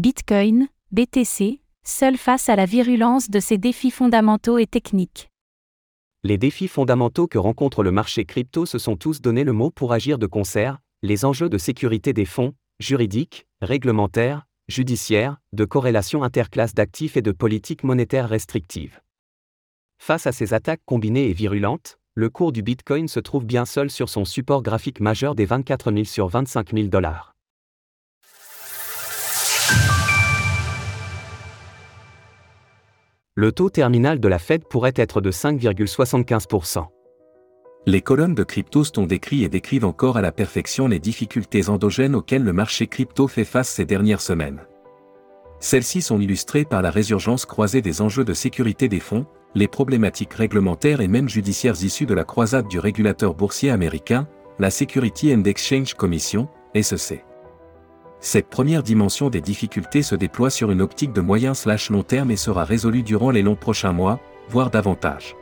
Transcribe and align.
Bitcoin, 0.00 0.68
BTC, 0.92 1.60
seul 1.84 2.16
face 2.16 2.48
à 2.48 2.56
la 2.56 2.64
virulence 2.64 3.28
de 3.28 3.38
ces 3.38 3.58
défis 3.58 3.90
fondamentaux 3.90 4.56
et 4.56 4.66
techniques. 4.66 5.28
Les 6.22 6.38
défis 6.38 6.68
fondamentaux 6.68 7.26
que 7.26 7.36
rencontre 7.36 7.82
le 7.82 7.90
marché 7.90 8.24
crypto 8.24 8.64
se 8.64 8.78
sont 8.78 8.96
tous 8.96 9.20
donné 9.20 9.44
le 9.44 9.52
mot 9.52 9.70
pour 9.70 9.92
agir 9.92 10.18
de 10.18 10.26
concert, 10.26 10.78
les 11.02 11.26
enjeux 11.26 11.50
de 11.50 11.58
sécurité 11.58 12.14
des 12.14 12.24
fonds, 12.24 12.54
juridiques, 12.78 13.46
réglementaires, 13.60 14.46
judiciaires, 14.68 15.36
de 15.52 15.66
corrélation 15.66 16.22
interclasse 16.22 16.72
d'actifs 16.72 17.18
et 17.18 17.22
de 17.22 17.32
politique 17.32 17.84
monétaire 17.84 18.26
restrictive. 18.26 19.02
Face 19.98 20.26
à 20.26 20.32
ces 20.32 20.54
attaques 20.54 20.80
combinées 20.86 21.28
et 21.28 21.34
virulentes, 21.34 21.98
le 22.14 22.30
cours 22.30 22.52
du 22.52 22.62
Bitcoin 22.62 23.06
se 23.06 23.20
trouve 23.20 23.44
bien 23.44 23.66
seul 23.66 23.90
sur 23.90 24.08
son 24.08 24.24
support 24.24 24.62
graphique 24.62 25.00
majeur 25.00 25.34
des 25.34 25.44
24 25.44 25.92
000 25.92 26.04
sur 26.04 26.28
25 26.28 26.72
000 26.72 26.88
dollars. 26.88 27.34
Le 33.36 33.52
taux 33.52 33.70
terminal 33.70 34.18
de 34.18 34.26
la 34.26 34.40
Fed 34.40 34.64
pourrait 34.64 34.92
être 34.96 35.20
de 35.20 35.30
5,75%. 35.30 36.88
Les 37.86 38.02
colonnes 38.02 38.34
de 38.34 38.42
Cryptost 38.42 38.98
ont 38.98 39.06
décrit 39.06 39.44
et 39.44 39.48
décrivent 39.48 39.84
encore 39.84 40.16
à 40.16 40.20
la 40.20 40.32
perfection 40.32 40.88
les 40.88 40.98
difficultés 40.98 41.68
endogènes 41.68 42.16
auxquelles 42.16 42.42
le 42.42 42.52
marché 42.52 42.88
crypto 42.88 43.28
fait 43.28 43.44
face 43.44 43.68
ces 43.68 43.84
dernières 43.84 44.20
semaines. 44.20 44.62
Celles-ci 45.60 46.02
sont 46.02 46.20
illustrées 46.20 46.64
par 46.64 46.82
la 46.82 46.90
résurgence 46.90 47.46
croisée 47.46 47.82
des 47.82 48.02
enjeux 48.02 48.24
de 48.24 48.34
sécurité 48.34 48.88
des 48.88 48.98
fonds, 48.98 49.26
les 49.54 49.68
problématiques 49.68 50.34
réglementaires 50.34 51.00
et 51.00 51.08
même 51.08 51.28
judiciaires 51.28 51.84
issues 51.84 52.06
de 52.06 52.14
la 52.14 52.24
croisade 52.24 52.66
du 52.66 52.80
régulateur 52.80 53.34
boursier 53.34 53.70
américain, 53.70 54.26
la 54.58 54.70
Security 54.70 55.32
and 55.32 55.44
Exchange 55.44 55.94
Commission, 55.94 56.48
SEC. 56.74 57.24
Cette 58.20 58.48
première 58.48 58.82
dimension 58.82 59.30
des 59.30 59.40
difficultés 59.40 60.02
se 60.02 60.14
déploie 60.14 60.50
sur 60.50 60.70
une 60.70 60.82
optique 60.82 61.14
de 61.14 61.22
moyen/long 61.22 62.02
terme 62.02 62.30
et 62.30 62.36
sera 62.36 62.64
résolue 62.64 63.02
durant 63.02 63.30
les 63.30 63.42
longs 63.42 63.56
prochains 63.56 63.92
mois, 63.92 64.20
voire 64.48 64.70
davantage. 64.70 65.36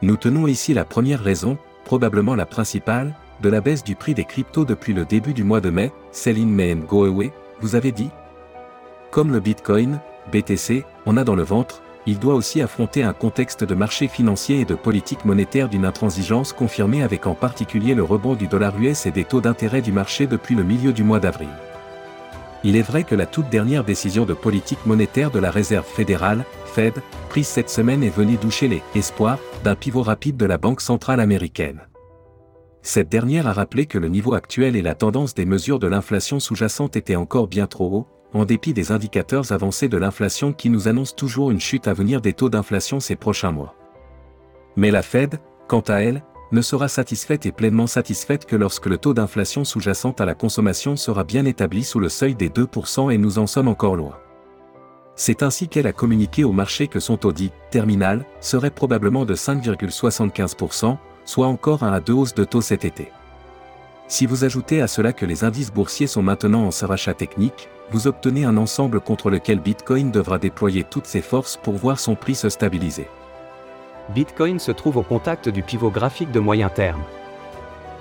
Nous 0.00 0.16
tenons 0.16 0.46
ici 0.46 0.72
la 0.72 0.84
première 0.84 1.20
raison, 1.20 1.58
probablement 1.84 2.36
la 2.36 2.46
principale, 2.46 3.16
de 3.42 3.48
la 3.48 3.60
baisse 3.60 3.82
du 3.82 3.96
prix 3.96 4.14
des 4.14 4.24
cryptos 4.24 4.64
depuis 4.64 4.92
le 4.92 5.04
début 5.04 5.32
du 5.32 5.42
mois 5.42 5.60
de 5.60 5.70
mai, 5.70 5.90
in 6.26 6.46
May 6.46 6.74
Go 6.76 7.06
Away, 7.06 7.32
vous 7.60 7.74
avez 7.74 7.90
dit 7.90 8.10
Comme 9.10 9.32
le 9.32 9.40
Bitcoin, 9.40 10.00
BTC, 10.30 10.84
on 11.06 11.16
a 11.16 11.24
dans 11.24 11.34
le 11.34 11.42
ventre, 11.42 11.82
il 12.06 12.18
doit 12.18 12.34
aussi 12.34 12.62
affronter 12.62 13.02
un 13.02 13.12
contexte 13.12 13.64
de 13.64 13.74
marché 13.74 14.08
financier 14.08 14.60
et 14.60 14.64
de 14.64 14.74
politique 14.74 15.24
monétaire 15.24 15.68
d'une 15.68 15.84
intransigeance 15.84 16.52
confirmée 16.52 17.02
avec 17.02 17.26
en 17.26 17.34
particulier 17.34 17.94
le 17.94 18.04
rebond 18.04 18.34
du 18.34 18.46
dollar 18.46 18.78
US 18.78 19.06
et 19.06 19.10
des 19.10 19.24
taux 19.24 19.40
d'intérêt 19.40 19.82
du 19.82 19.92
marché 19.92 20.26
depuis 20.26 20.54
le 20.54 20.62
milieu 20.62 20.92
du 20.92 21.02
mois 21.02 21.20
d'avril. 21.20 21.50
Il 22.62 22.76
est 22.76 22.82
vrai 22.82 23.04
que 23.04 23.14
la 23.14 23.26
toute 23.26 23.48
dernière 23.48 23.84
décision 23.84 24.26
de 24.26 24.34
politique 24.34 24.84
monétaire 24.84 25.30
de 25.30 25.38
la 25.38 25.50
Réserve 25.50 25.86
fédérale, 25.86 26.44
Fed, 26.66 26.94
prise 27.30 27.46
cette 27.46 27.70
semaine 27.70 28.02
est 28.02 28.14
venue 28.14 28.36
doucher 28.36 28.68
les 28.68 28.82
espoirs 28.94 29.38
d'un 29.64 29.74
pivot 29.74 30.02
rapide 30.02 30.36
de 30.36 30.44
la 30.44 30.58
Banque 30.58 30.82
centrale 30.82 31.20
américaine. 31.20 31.80
Cette 32.82 33.08
dernière 33.08 33.46
a 33.46 33.52
rappelé 33.52 33.86
que 33.86 33.98
le 33.98 34.08
niveau 34.08 34.34
actuel 34.34 34.76
et 34.76 34.82
la 34.82 34.94
tendance 34.94 35.34
des 35.34 35.46
mesures 35.46 35.78
de 35.78 35.86
l'inflation 35.86 36.38
sous-jacente 36.38 36.96
étaient 36.96 37.16
encore 37.16 37.48
bien 37.48 37.66
trop 37.66 37.90
hauts, 37.92 38.06
en 38.32 38.44
dépit 38.44 38.72
des 38.72 38.92
indicateurs 38.92 39.52
avancés 39.52 39.88
de 39.88 39.96
l'inflation 39.96 40.52
qui 40.52 40.70
nous 40.70 40.86
annoncent 40.86 41.16
toujours 41.16 41.50
une 41.50 41.60
chute 41.60 41.88
à 41.88 41.94
venir 41.94 42.20
des 42.20 42.32
taux 42.32 42.48
d'inflation 42.48 43.00
ces 43.00 43.16
prochains 43.16 43.50
mois. 43.50 43.74
Mais 44.76 44.90
la 44.90 45.02
Fed, 45.02 45.40
quant 45.66 45.80
à 45.80 46.02
elle, 46.02 46.22
ne 46.52 46.62
sera 46.62 46.88
satisfaite 46.88 47.46
et 47.46 47.52
pleinement 47.52 47.86
satisfaite 47.86 48.44
que 48.44 48.56
lorsque 48.56 48.86
le 48.86 48.98
taux 48.98 49.14
d'inflation 49.14 49.64
sous-jacente 49.64 50.20
à 50.20 50.24
la 50.24 50.34
consommation 50.34 50.96
sera 50.96 51.24
bien 51.24 51.44
établi 51.44 51.84
sous 51.84 52.00
le 52.00 52.08
seuil 52.08 52.34
des 52.34 52.48
2% 52.48 53.12
et 53.12 53.18
nous 53.18 53.38
en 53.38 53.46
sommes 53.46 53.68
encore 53.68 53.96
loin. 53.96 54.16
C'est 55.14 55.42
ainsi 55.42 55.68
qu'elle 55.68 55.86
a 55.86 55.92
communiqué 55.92 56.44
au 56.44 56.52
marché 56.52 56.88
que 56.88 56.98
son 56.98 57.16
taux 57.16 57.32
dit 57.32 57.52
terminal 57.70 58.24
serait 58.40 58.70
probablement 58.70 59.24
de 59.24 59.34
5,75%, 59.34 60.96
soit 61.24 61.46
encore 61.46 61.82
un 61.82 61.92
à 61.92 62.00
deux 62.00 62.14
hausses 62.14 62.34
de 62.34 62.44
taux 62.44 62.62
cet 62.62 62.84
été. 62.84 63.12
Si 64.08 64.26
vous 64.26 64.44
ajoutez 64.44 64.82
à 64.82 64.88
cela 64.88 65.12
que 65.12 65.26
les 65.26 65.44
indices 65.44 65.72
boursiers 65.72 66.08
sont 66.08 66.22
maintenant 66.22 66.66
en 66.66 66.86
rachat 66.86 67.14
technique, 67.14 67.68
vous 67.92 68.06
obtenez 68.06 68.44
un 68.44 68.56
ensemble 68.56 69.00
contre 69.00 69.30
lequel 69.30 69.60
Bitcoin 69.60 70.10
devra 70.10 70.38
déployer 70.38 70.84
toutes 70.84 71.06
ses 71.06 71.22
forces 71.22 71.56
pour 71.56 71.74
voir 71.74 72.00
son 72.00 72.16
prix 72.16 72.34
se 72.34 72.48
stabiliser. 72.48 73.06
Bitcoin 74.10 74.58
se 74.58 74.72
trouve 74.72 74.96
au 74.96 75.02
contact 75.02 75.48
du 75.48 75.62
pivot 75.62 75.90
graphique 75.90 76.32
de 76.32 76.40
moyen 76.40 76.68
terme. 76.68 77.02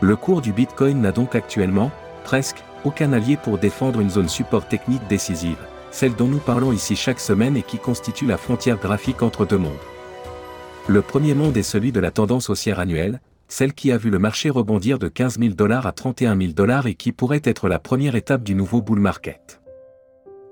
Le 0.00 0.16
cours 0.16 0.42
du 0.42 0.52
Bitcoin 0.52 1.00
n'a 1.00 1.12
donc 1.12 1.36
actuellement, 1.36 1.92
presque, 2.24 2.64
aucun 2.84 3.12
allié 3.12 3.36
pour 3.36 3.56
défendre 3.58 4.00
une 4.00 4.10
zone 4.10 4.28
support 4.28 4.66
technique 4.66 5.06
décisive, 5.08 5.64
celle 5.92 6.16
dont 6.16 6.26
nous 6.26 6.40
parlons 6.40 6.72
ici 6.72 6.96
chaque 6.96 7.20
semaine 7.20 7.56
et 7.56 7.62
qui 7.62 7.78
constitue 7.78 8.26
la 8.26 8.36
frontière 8.36 8.78
graphique 8.78 9.22
entre 9.22 9.46
deux 9.46 9.58
mondes. 9.58 9.72
Le 10.88 11.02
premier 11.02 11.34
monde 11.34 11.56
est 11.56 11.62
celui 11.62 11.92
de 11.92 12.00
la 12.00 12.10
tendance 12.10 12.50
haussière 12.50 12.80
annuelle, 12.80 13.20
celle 13.46 13.72
qui 13.72 13.92
a 13.92 13.96
vu 13.96 14.10
le 14.10 14.18
marché 14.18 14.50
rebondir 14.50 14.98
de 14.98 15.06
15 15.06 15.38
000 15.38 15.54
dollars 15.54 15.86
à 15.86 15.92
31 15.92 16.36
000 16.36 16.52
dollars 16.52 16.88
et 16.88 16.94
qui 16.94 17.12
pourrait 17.12 17.42
être 17.44 17.68
la 17.68 17.78
première 17.78 18.16
étape 18.16 18.42
du 18.42 18.56
nouveau 18.56 18.82
bull 18.82 18.98
market 18.98 19.61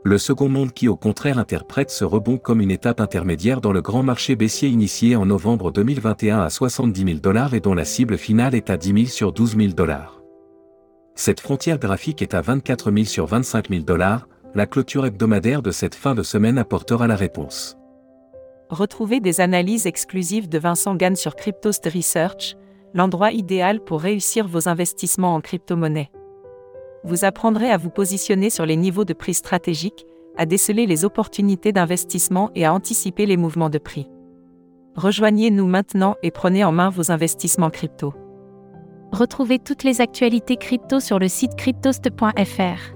le 0.03 0.17
second 0.17 0.49
monde 0.49 0.73
qui 0.73 0.89
au 0.89 0.97
contraire 0.97 1.39
interprète 1.39 1.91
ce 1.91 2.05
rebond 2.05 2.39
comme 2.39 2.63
une 2.63 2.71
étape 2.71 3.01
intermédiaire 3.01 3.61
dans 3.61 3.73
le 3.73 3.83
grand 3.83 4.03
marché 4.03 4.35
baissier 4.35 4.71
initié 4.71 5.15
en 5.15 5.27
novembre 5.27 5.71
2021 5.71 6.41
à 6.41 6.49
70 6.49 7.05
000 7.05 7.19
dollars 7.19 7.53
et 7.53 7.61
dont 7.61 7.75
la 7.75 7.85
cible 7.85 8.17
finale 8.17 8.55
est 8.55 8.71
à 8.71 8.79
10 8.79 8.93
000 8.95 9.07
sur 9.07 9.33
12 9.33 9.57
000 9.57 9.73
dollars. 9.75 10.23
Cette 11.15 11.41
frontière 11.41 11.79
graphique 11.79 12.23
est 12.23 12.33
à 12.33 12.41
24 12.41 12.91
000 12.93 13.05
sur 13.05 13.27
25 13.27 13.69
000 13.69 13.83
dollars, 13.83 14.27
la 14.55 14.67
clôture 14.67 15.05
hebdomadaire 15.05 15.61
de 15.61 15.71
cette 15.71 15.95
fin 15.95 16.15
de 16.15 16.23
semaine 16.23 16.57
apportera 16.57 17.07
la 17.07 17.17
réponse. 17.17 17.77
Retrouvez 18.71 19.21
des 19.21 19.43
analyses 19.43 19.87
exclusives 19.87 20.49
de 20.49 20.59
Vincent 20.59 20.95
Gann 20.95 21.15
sur 21.15 21.37
Cryptost 21.37 21.85
Research, 21.95 22.57
l'endroit 22.95 23.33
idéal 23.33 23.81
pour 23.85 24.01
réussir 24.01 24.49
vos 24.49 24.67
investissements 24.67 25.35
en 25.35 25.41
crypto-monnaie 25.41 26.11
vous 27.05 27.25
apprendrez 27.25 27.71
à 27.71 27.77
vous 27.77 27.91
positionner 27.91 28.51
sur 28.51 28.67
les 28.67 28.77
niveaux 28.77 29.05
de 29.05 29.13
prix 29.13 29.35
stratégiques, 29.35 30.07
à 30.37 30.47
déceler 30.47 30.87
les 30.87 31.05
opportunités 31.05 31.73
d'investissement 31.73 32.51
et 32.55 32.65
à 32.65 32.73
anticiper 32.73 33.27
les 33.27 33.37
mouvements 33.37 33.71
de 33.71 33.79
prix. 33.79 34.09
Rejoignez-nous 34.97 35.67
maintenant 35.67 36.17
et 36.23 36.31
prenez 36.31 36.65
en 36.65 36.73
main 36.73 36.91
vos 36.91 37.11
investissements 37.11 37.71
crypto. 37.71 38.15
Retrouvez 39.13 39.59
toutes 39.59 39.83
les 39.83 40.01
actualités 40.01 40.57
crypto 40.57 41.01
sur 41.01 41.19
le 41.19 41.29
site 41.29 41.57
cryptost.fr. 41.57 42.95